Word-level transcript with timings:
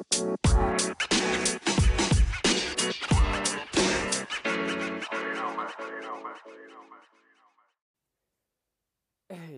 Hey 0.00 0.04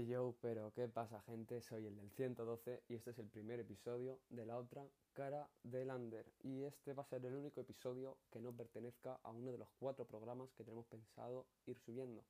yo, 0.07 0.35
pero 0.41 0.73
¿qué 0.73 0.89
pasa 0.89 1.21
gente? 1.27 1.61
Soy 1.61 1.85
el 1.85 1.95
del 1.97 2.11
112 2.13 2.85
y 2.89 2.95
este 2.95 3.11
es 3.11 3.19
el 3.19 3.29
primer 3.29 3.61
episodio 3.61 4.19
de 4.31 4.47
la 4.47 4.57
otra 4.57 4.89
cara 5.13 5.51
del 5.63 5.91
Under. 5.91 6.25
Y 6.43 6.63
este 6.63 6.95
va 6.95 7.03
a 7.03 7.07
ser 7.07 7.23
el 7.27 7.35
único 7.35 7.61
episodio 7.61 8.17
que 8.31 8.41
no 8.41 8.53
pertenezca 8.53 9.21
a 9.23 9.33
uno 9.33 9.53
de 9.53 9.59
los 9.59 9.69
cuatro 9.79 10.07
programas 10.07 10.55
que 10.55 10.65
tenemos 10.65 10.87
pensado 10.87 11.45
ir 11.67 11.79
subiendo. 11.79 12.25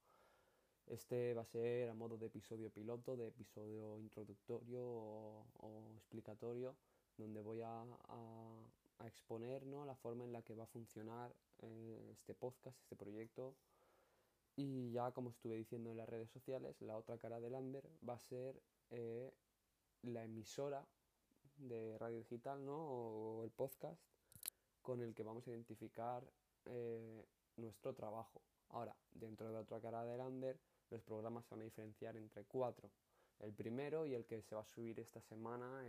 Este 0.87 1.35
va 1.35 1.43
a 1.43 1.47
ser 1.47 1.89
a 1.89 1.95
modo 1.95 2.19
de 2.19 2.27
episodio 2.27 2.71
piloto, 2.71 3.17
de 3.17 3.29
episodio 3.29 4.01
introductorio 4.01 4.83
o, 4.83 5.47
explicatorio, 5.97 6.75
donde 7.21 7.41
voy 7.41 7.61
a, 7.63 7.85
exponer 9.07 9.65
la 9.65 9.95
forma 9.95 10.25
en 10.25 10.33
la 10.33 10.43
que 10.43 10.55
va 10.55 10.65
a 10.65 10.67
funcionar 10.67 11.35
eh, 11.63 12.11
este 12.13 12.35
podcast, 12.35 12.79
este 12.83 12.97
proyecto 12.97 13.55
y 14.57 14.91
ya 14.93 15.11
como 15.13 15.31
estuve 15.31 15.57
diciendo 15.57 15.91
en 15.91 15.97
las 15.97 16.09
redes 16.09 16.31
sociales, 16.31 16.81
la 16.83 16.97
otra 16.99 17.17
cara 17.17 17.41
del 17.41 17.55
Under 17.55 17.89
va 18.07 18.15
a 18.15 18.19
ser 18.19 18.61
eh, 18.91 19.33
la 20.03 20.25
emisora 20.25 20.87
de 21.57 21.97
radio 21.99 22.19
digital 22.19 22.65
¿no? 22.65 22.77
o 22.77 23.45
el 23.45 23.51
podcast 23.51 24.03
con 24.83 25.01
el 25.01 25.15
que 25.15 25.23
vamos 25.23 25.47
a 25.47 25.51
identificar 25.51 26.23
eh, 26.67 27.25
nuestro 27.57 27.95
trabajo. 27.95 28.43
Ahora, 28.69 28.95
dentro 29.13 29.47
de 29.47 29.55
la 29.55 29.61
otra 29.61 29.81
cara 29.81 30.05
del 30.05 30.21
Under, 30.21 30.59
los 30.91 31.03
programas 31.03 31.47
se 31.47 31.55
van 31.55 31.63
a 31.63 31.65
diferenciar 31.65 32.17
entre 32.17 32.45
cuatro. 32.45 32.91
El 33.39 33.55
primero 33.55 34.07
y 34.07 34.15
el 34.15 34.27
que 34.27 34.43
se 34.43 34.55
va 34.55 34.61
a 34.61 34.67
subir 34.67 35.01
esta 35.01 35.21
semana, 35.23 35.89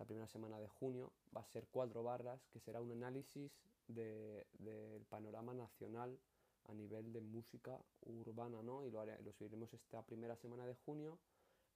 la 0.00 0.06
primera 0.06 0.26
semana 0.26 0.58
de 0.58 0.66
junio, 0.66 1.12
va 1.36 1.42
a 1.42 1.46
ser 1.46 1.68
cuatro 1.70 2.02
barras, 2.02 2.48
que 2.48 2.58
será 2.58 2.80
un 2.80 2.90
análisis 2.90 3.52
del 3.86 5.04
panorama 5.10 5.52
nacional 5.52 6.18
a 6.64 6.72
nivel 6.74 7.12
de 7.12 7.20
música 7.20 7.78
urbana, 8.00 8.62
¿no? 8.62 8.84
Y 8.86 8.90
lo, 8.90 9.04
lo 9.04 9.32
subiremos 9.32 9.74
esta 9.74 10.02
primera 10.02 10.36
semana 10.36 10.66
de 10.66 10.74
junio 10.74 11.18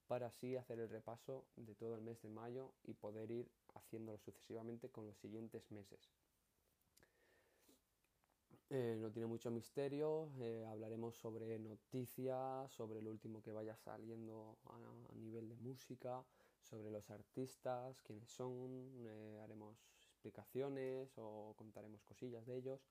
para 0.07 0.27
así 0.27 0.55
hacer 0.55 0.79
el 0.79 0.89
repaso 0.89 1.45
de 1.55 1.75
todo 1.75 1.95
el 1.95 2.01
mes 2.01 2.19
de 2.23 2.29
mayo 2.29 2.73
y 2.83 2.95
poder 2.95 3.29
ir 3.29 3.47
haciéndolo 3.75 4.17
sucesivamente 4.17 4.89
con 4.89 5.05
los 5.05 5.17
siguientes 5.17 5.71
meses. 5.71 6.09
Eh, 8.71 8.97
no 8.99 9.11
tiene 9.11 9.27
mucho 9.27 9.51
misterio, 9.51 10.31
eh, 10.39 10.65
hablaremos 10.67 11.15
sobre 11.15 11.59
noticias, 11.59 12.71
sobre 12.71 12.99
lo 13.01 13.11
último 13.11 13.43
que 13.43 13.51
vaya 13.51 13.75
saliendo 13.75 14.57
a, 14.65 15.15
nivel 15.15 15.47
de 15.47 15.55
música, 15.57 16.25
sobre 16.65 16.91
los 16.91 17.09
artistas, 17.09 18.01
quiénes 18.01 18.29
son, 18.29 19.05
eh, 19.05 19.39
haremos 19.43 19.77
explicaciones 20.07 21.13
o 21.17 21.53
contaremos 21.55 22.03
cosillas 22.03 22.45
de 22.45 22.57
ellos 22.57 22.81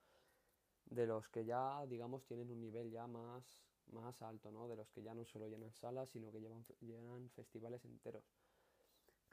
de 0.87 1.07
los 1.07 1.29
que 1.29 1.45
ya, 1.45 1.87
digamos, 1.87 2.25
tienen 2.25 2.51
un 2.51 2.61
nivel 2.61 2.91
ya 2.91 3.07
más, 3.07 3.45
más 3.93 4.21
alto, 4.23 4.51
¿no? 4.51 4.69
De 4.69 4.77
los 4.77 4.91
que 4.91 5.03
ya 5.03 5.15
no 5.15 5.25
solo 5.25 5.49
llenan 5.49 5.73
salas, 5.73 6.11
sino 6.11 6.31
que 6.31 6.41
llevan, 6.41 6.65
llenan 6.81 7.31
festivales 7.31 7.85
enteros. 7.85 8.25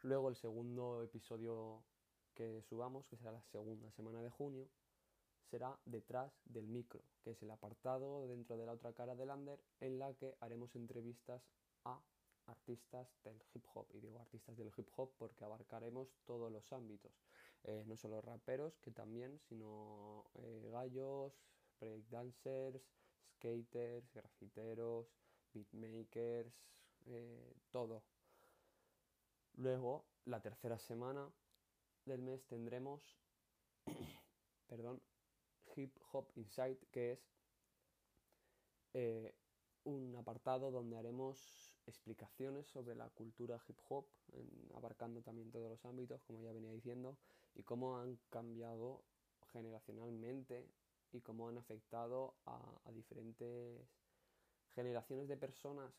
Luego 0.03 0.29
el 0.29 0.35
segundo 0.35 1.03
episodio 1.03 1.83
que 2.33 2.61
subamos, 2.63 3.05
que 3.07 3.17
será 3.17 3.31
la 3.31 3.41
segunda 3.43 3.91
semana 3.91 4.21
de 4.21 4.29
junio, 4.29 4.67
será 5.49 5.77
Detrás 5.85 6.31
del 6.45 6.67
micro, 6.67 7.03
que 7.23 7.31
es 7.31 7.41
el 7.43 7.51
apartado 7.51 8.27
dentro 8.27 8.57
de 8.57 8.65
la 8.65 8.71
otra 8.71 8.93
cara 8.93 9.15
del 9.15 9.29
Under 9.29 9.59
en 9.81 9.99
la 9.99 10.13
que 10.13 10.35
haremos 10.39 10.75
entrevistas 10.75 11.43
a 11.83 11.99
artistas 12.51 13.07
del 13.23 13.41
hip 13.53 13.65
hop. 13.73 13.87
Y 13.93 13.99
digo 13.99 14.19
artistas 14.19 14.55
del 14.57 14.71
hip 14.75 14.87
hop 14.95 15.11
porque 15.17 15.43
abarcaremos 15.43 16.07
todos 16.25 16.51
los 16.51 16.71
ámbitos. 16.71 17.11
Eh, 17.63 17.83
no 17.85 17.95
solo 17.95 18.21
raperos, 18.21 18.79
que 18.79 18.91
también, 18.91 19.39
sino 19.39 20.25
eh, 20.35 20.69
gallos, 20.71 21.33
breakdancers, 21.79 22.81
skaters, 23.35 24.11
grafiteros, 24.13 25.07
beatmakers, 25.53 26.53
eh, 27.05 27.55
todo. 27.71 28.03
Luego, 29.53 30.05
la 30.25 30.41
tercera 30.41 30.79
semana 30.79 31.29
del 32.05 32.21
mes 32.21 32.47
tendremos, 32.47 33.17
perdón, 34.67 35.01
Hip 35.75 35.97
Hop 36.11 36.31
Insight, 36.35 36.83
que 36.91 37.11
es 37.13 37.31
un 39.83 40.15
apartado 40.15 40.69
donde 40.69 40.97
haremos 40.97 41.70
explicaciones 41.87 42.67
sobre 42.67 42.95
la 42.95 43.09
cultura 43.09 43.59
hip 43.67 43.77
hop, 43.89 44.05
abarcando 44.75 45.21
también 45.21 45.51
todos 45.51 45.69
los 45.69 45.85
ámbitos, 45.85 46.21
como 46.23 46.41
ya 46.41 46.51
venía 46.53 46.71
diciendo, 46.71 47.17
y 47.55 47.63
cómo 47.63 47.97
han 47.97 48.17
cambiado 48.29 49.03
generacionalmente 49.51 50.65
y 51.11 51.21
cómo 51.21 51.49
han 51.49 51.57
afectado 51.57 52.35
a, 52.45 52.91
diferentes 52.93 53.79
generaciones 54.75 55.27
de 55.27 55.37
personas 55.37 55.93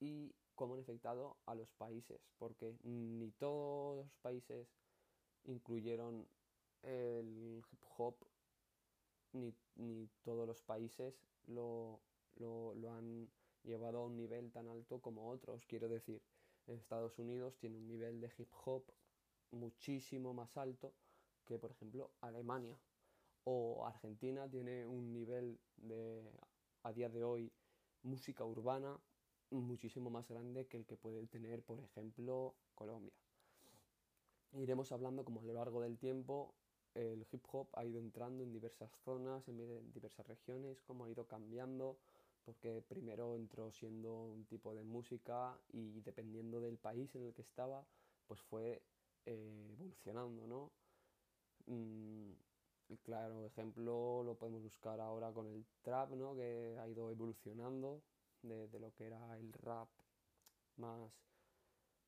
y 0.00 0.34
cómo 0.54 0.74
han 0.74 0.80
afectado 0.80 1.36
a 1.46 1.54
los 1.54 1.72
países, 1.72 2.20
porque 2.38 2.76
ni 2.82 3.30
todos 3.32 3.96
los 3.96 4.14
países 4.22 4.68
incluyeron 5.44 6.26
el 6.82 7.62
hip 7.70 7.82
hop, 7.96 8.16
ni, 9.32 9.54
ni 9.76 10.08
todos 10.22 10.46
los 10.46 10.62
países 10.62 11.14
lo, 11.46 12.00
lo, 12.36 12.90
han 12.90 13.28
llevado 13.64 13.98
a 13.98 14.04
un 14.06 14.16
nivel 14.16 14.50
tan 14.52 14.68
alto 14.68 15.00
como 15.00 15.28
otros. 15.30 15.64
Quiero 15.66 15.88
decir, 15.88 16.22
Estados 16.66 17.18
Unidos 17.18 17.56
tiene 17.58 17.76
un 17.76 17.86
nivel 17.86 18.20
de 18.20 18.30
hip 18.38 18.50
hop 18.64 18.84
muchísimo 19.50 20.32
más 20.32 20.56
alto 20.56 20.94
que, 21.44 21.58
por 21.58 21.70
ejemplo, 21.70 22.10
Alemania. 22.20 22.78
O 23.44 23.84
Argentina 23.86 24.48
tiene 24.48 24.86
un 24.86 25.12
nivel 25.12 25.58
de, 25.76 26.32
a 26.82 26.92
día 26.92 27.08
de 27.08 27.24
hoy, 27.24 27.52
música 28.02 28.44
urbana 28.44 28.98
muchísimo 29.50 30.10
más 30.10 30.28
grande 30.28 30.66
que 30.66 30.76
el 30.76 30.86
que 30.86 30.96
puede 30.96 31.26
tener, 31.26 31.62
por 31.62 31.80
ejemplo, 31.80 32.54
Colombia. 32.74 33.12
Iremos 34.52 34.92
hablando 34.92 35.24
como 35.24 35.40
a 35.40 35.44
lo 35.44 35.54
largo 35.54 35.80
del 35.80 35.98
tiempo 35.98 36.54
el 36.94 37.26
hip 37.32 37.44
hop 37.50 37.68
ha 37.72 37.84
ido 37.84 37.98
entrando 37.98 38.44
en 38.44 38.52
diversas 38.52 38.90
zonas, 39.04 39.48
en 39.48 39.92
diversas 39.92 40.26
regiones, 40.28 40.80
cómo 40.82 41.04
ha 41.04 41.10
ido 41.10 41.26
cambiando, 41.26 41.98
porque 42.44 42.82
primero 42.82 43.36
entró 43.36 43.70
siendo 43.72 44.12
un 44.12 44.44
tipo 44.46 44.74
de 44.74 44.82
música 44.82 45.58
y 45.72 46.00
dependiendo 46.00 46.60
del 46.60 46.78
país 46.78 47.14
en 47.14 47.24
el 47.24 47.34
que 47.34 47.42
estaba, 47.42 47.86
pues 48.26 48.40
fue 48.40 48.82
eh, 49.26 49.68
evolucionando, 49.72 50.46
¿no? 50.46 50.72
Mm, 51.66 52.32
claro 53.02 53.44
ejemplo 53.46 54.22
lo 54.22 54.34
podemos 54.36 54.62
buscar 54.62 55.00
ahora 55.00 55.32
con 55.32 55.46
el 55.46 55.64
trap, 55.82 56.10
¿no? 56.12 56.34
Que 56.34 56.76
ha 56.80 56.88
ido 56.88 57.10
evolucionando 57.10 58.02
de 58.42 58.78
lo 58.78 58.92
que 58.94 59.06
era 59.06 59.38
el 59.38 59.52
rap 59.54 59.88
más, 60.76 61.10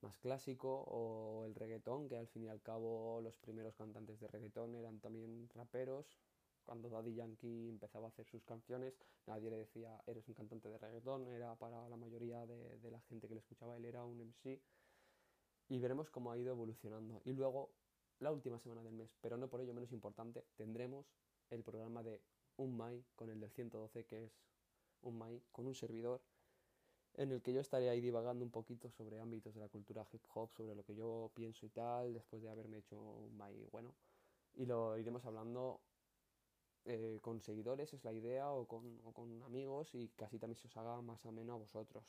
más 0.02 0.18
clásico 0.18 0.84
o 0.86 1.46
el 1.46 1.54
reggaetón, 1.54 2.08
que 2.08 2.16
al 2.16 2.28
fin 2.28 2.44
y 2.44 2.48
al 2.48 2.60
cabo 2.60 3.20
los 3.22 3.36
primeros 3.38 3.74
cantantes 3.74 4.20
de 4.20 4.28
reggaetón 4.28 4.74
eran 4.74 5.00
también 5.00 5.48
raperos, 5.54 6.18
cuando 6.66 6.90
Daddy 6.90 7.14
Yankee 7.14 7.68
empezaba 7.68 8.06
a 8.06 8.08
hacer 8.08 8.26
sus 8.26 8.44
canciones, 8.44 8.98
nadie 9.26 9.50
le 9.50 9.58
decía, 9.58 10.02
eres 10.06 10.26
un 10.28 10.34
cantante 10.34 10.68
de 10.68 10.76
reggaetón, 10.76 11.28
era 11.28 11.54
para 11.54 11.88
la 11.88 11.96
mayoría 11.96 12.44
de, 12.44 12.90
la 12.90 13.00
gente 13.02 13.28
que 13.28 13.34
le 13.34 13.40
escuchaba, 13.40 13.76
él 13.76 13.84
era 13.84 14.04
un 14.04 14.18
MC. 14.18 14.60
Y 15.68 15.78
veremos 15.78 16.10
cómo 16.10 16.30
ha 16.30 16.38
ido 16.38 16.50
evolucionando. 16.50 17.22
Y 17.24 17.32
luego, 17.32 17.70
la 18.18 18.32
última 18.32 18.58
semana 18.58 18.82
del 18.82 18.94
mes, 18.94 19.16
pero 19.20 19.36
no 19.36 19.48
por 19.48 19.60
ello 19.60 19.74
menos 19.74 19.92
importante, 19.92 20.44
tendremos 20.56 21.06
el 21.50 21.62
programa 21.62 22.02
de 22.02 22.20
Un 22.56 22.76
Mai 22.76 23.04
con 23.14 23.30
el 23.30 23.40
del 23.40 23.50
112, 23.50 24.04
que 24.04 24.24
es 24.24 24.32
Un 25.02 25.18
Mai 25.18 25.42
con 25.52 25.66
un 25.66 25.74
servidor, 25.74 26.20
en 27.14 27.30
el 27.32 27.42
que 27.42 27.52
yo 27.52 27.60
estaré 27.60 27.88
ahí 27.88 28.00
divagando 28.00 28.44
un 28.44 28.50
poquito 28.50 28.90
sobre 28.90 29.20
ámbitos 29.20 29.54
de 29.54 29.60
la 29.60 29.68
cultura 29.68 30.06
hip 30.12 30.22
hop, 30.34 30.52
sobre 30.52 30.74
lo 30.74 30.84
que 30.84 30.94
yo 30.94 31.30
pienso 31.34 31.64
y 31.64 31.70
tal, 31.70 32.12
después 32.12 32.42
de 32.42 32.48
haberme 32.48 32.78
hecho 32.78 33.00
un 33.00 33.36
Mai 33.36 33.66
bueno. 33.70 33.94
Y 34.54 34.66
lo 34.66 34.98
iremos 34.98 35.24
hablando 35.24 35.80
eh, 36.86 37.18
con 37.20 37.40
seguidores, 37.40 37.92
es 37.92 38.04
la 38.04 38.12
idea, 38.12 38.50
o 38.50 38.66
con, 38.66 38.98
con 39.12 39.42
amigos, 39.42 39.94
y 39.94 40.08
casi 40.10 40.38
también 40.38 40.56
se 40.56 40.68
os 40.68 40.76
haga 40.76 41.00
más 41.02 41.24
ameno 41.26 41.54
a 41.54 41.58
vosotros. 41.58 42.04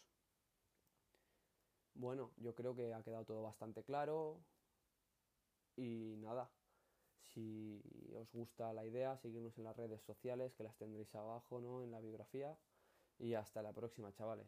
Bueno, 1.96 2.32
yo 2.38 2.54
creo 2.54 2.76
que 2.76 2.94
ha 2.94 3.02
quedado 3.02 3.26
todo 3.26 3.42
bastante 3.42 3.84
claro. 3.84 4.40
Y 5.76 6.16
nada, 6.18 6.50
si 7.34 7.82
os 8.16 8.32
gusta 8.32 8.72
la 8.74 8.86
idea, 8.86 9.18
seguidnos 9.18 9.58
en 9.58 9.64
las 9.64 9.76
redes 9.76 10.02
sociales, 10.04 10.54
que 10.56 10.64
las 10.64 10.78
tendréis 10.78 11.14
abajo, 11.16 11.60
¿no? 11.60 11.84
En 11.84 11.92
la 11.92 12.00
biografía. 12.00 12.58
Y 13.20 13.34
hasta 13.34 13.62
la 13.62 13.74
próxima, 13.74 14.14
chavales. 14.14 14.48